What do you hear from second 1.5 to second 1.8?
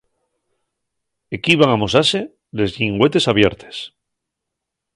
van